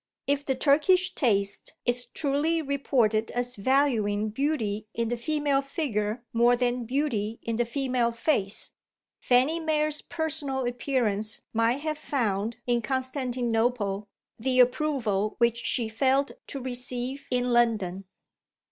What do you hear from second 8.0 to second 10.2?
face, Fanny Mere's